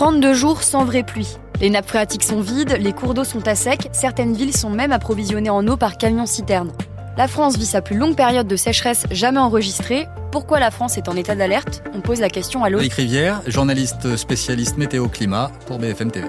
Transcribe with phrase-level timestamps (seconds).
[0.00, 1.36] 32 jours sans vraie pluie.
[1.60, 4.92] Les nappes phréatiques sont vides, les cours d'eau sont à sec, certaines villes sont même
[4.92, 6.72] approvisionnées en eau par camion-citerne.
[7.18, 10.06] La France vit sa plus longue période de sécheresse jamais enregistrée.
[10.32, 11.82] Pourquoi la France est en état d'alerte?
[11.92, 16.26] On pose la question à Loïc Rivière, journaliste spécialiste météo-climat pour BFM TV.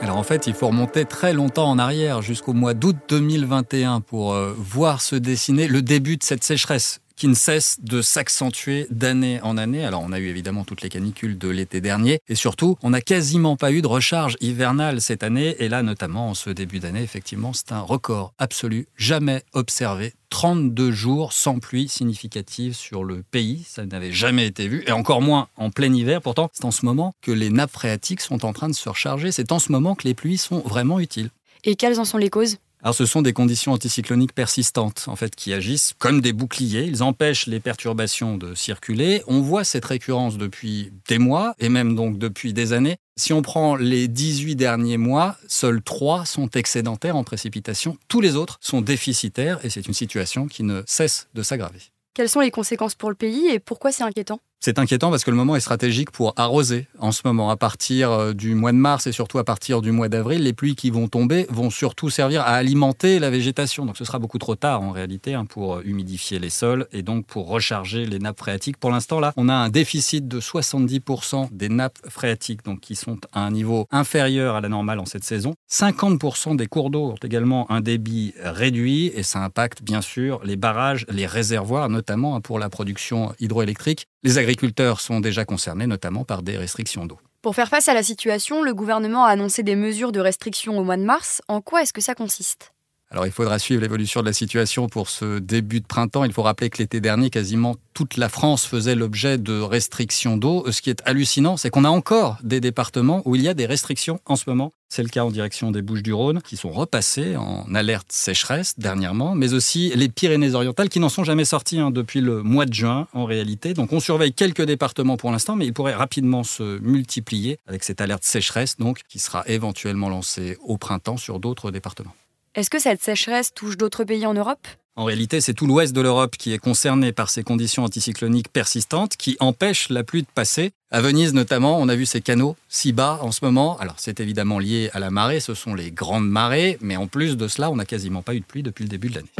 [0.00, 4.32] Alors en fait, il faut remonter très longtemps en arrière, jusqu'au mois d'août 2021, pour
[4.32, 9.42] euh, voir se dessiner le début de cette sécheresse qui ne cesse de s'accentuer d'année
[9.42, 9.84] en année.
[9.84, 13.02] Alors on a eu évidemment toutes les canicules de l'été dernier et surtout on n'a
[13.02, 17.02] quasiment pas eu de recharge hivernale cette année et là notamment en ce début d'année
[17.02, 23.66] effectivement c'est un record absolu jamais observé 32 jours sans pluie significative sur le pays.
[23.68, 26.22] Ça n'avait jamais été vu, et encore moins en plein hiver.
[26.22, 29.32] Pourtant, c'est en ce moment que les nappes phréatiques sont en train de se recharger.
[29.32, 31.30] C'est en ce moment que les pluies sont vraiment utiles.
[31.64, 32.58] Et quelles en sont les causes?
[32.82, 37.02] Alors ce sont des conditions anticycloniques persistantes en fait qui agissent comme des boucliers, ils
[37.02, 39.22] empêchent les perturbations de circuler.
[39.26, 42.96] On voit cette récurrence depuis des mois et même donc depuis des années.
[43.16, 48.34] Si on prend les 18 derniers mois, seuls 3 sont excédentaires en précipitation, tous les
[48.34, 51.80] autres sont déficitaires et c'est une situation qui ne cesse de s'aggraver.
[52.14, 54.40] Quelles sont les conséquences pour le pays et pourquoi c'est inquiétant?
[54.60, 57.48] C'est inquiétant parce que le moment est stratégique pour arroser en ce moment.
[57.48, 60.52] À partir euh, du mois de mars et surtout à partir du mois d'avril, les
[60.52, 63.86] pluies qui vont tomber vont surtout servir à alimenter la végétation.
[63.86, 67.02] Donc ce sera beaucoup trop tard en réalité hein, pour euh, humidifier les sols et
[67.02, 68.76] donc pour recharger les nappes phréatiques.
[68.76, 73.18] Pour l'instant là, on a un déficit de 70% des nappes phréatiques donc qui sont
[73.32, 75.54] à un niveau inférieur à la normale en cette saison.
[75.70, 80.56] 50% des cours d'eau ont également un débit réduit et ça impacte bien sûr les
[80.56, 84.06] barrages, les réservoirs notamment hein, pour la production hydroélectrique.
[84.22, 87.18] Les agriculteurs sont déjà concernés notamment par des restrictions d'eau.
[87.40, 90.84] Pour faire face à la situation, le gouvernement a annoncé des mesures de restriction au
[90.84, 91.40] mois de mars.
[91.48, 92.74] En quoi est-ce que ça consiste?
[93.12, 96.22] Alors il faudra suivre l'évolution de la situation pour ce début de printemps.
[96.22, 100.64] Il faut rappeler que l'été dernier, quasiment toute la France faisait l'objet de restrictions d'eau.
[100.70, 103.66] Ce qui est hallucinant, c'est qu'on a encore des départements où il y a des
[103.66, 104.72] restrictions en ce moment.
[104.88, 109.54] C'est le cas en direction des Bouches-du-Rhône, qui sont repassées en alerte sécheresse dernièrement, mais
[109.54, 113.24] aussi les Pyrénées-Orientales, qui n'en sont jamais sorties hein, depuis le mois de juin en
[113.24, 113.74] réalité.
[113.74, 118.00] Donc on surveille quelques départements pour l'instant, mais ils pourraient rapidement se multiplier avec cette
[118.00, 122.14] alerte sécheresse, donc qui sera éventuellement lancée au printemps sur d'autres départements.
[122.56, 124.66] Est-ce que cette sécheresse touche d'autres pays en Europe?
[124.96, 129.16] En réalité, c'est tout l'ouest de l'Europe qui est concerné par ces conditions anticycloniques persistantes
[129.16, 130.72] qui empêchent la pluie de passer.
[130.90, 133.78] À Venise notamment, on a vu ces canaux si bas en ce moment.
[133.78, 137.36] Alors c'est évidemment lié à la marée, ce sont les grandes marées, mais en plus
[137.36, 139.30] de cela, on n'a quasiment pas eu de pluie depuis le début de l'année.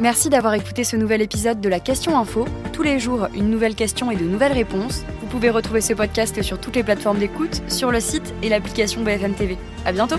[0.00, 2.44] Merci d'avoir écouté ce nouvel épisode de la Question Info.
[2.72, 5.04] Tous les jours, une nouvelle question et de nouvelles réponses.
[5.20, 9.04] Vous pouvez retrouver ce podcast sur toutes les plateformes d'écoute, sur le site et l'application
[9.04, 9.56] BFM TV.
[9.84, 10.18] À bientôt!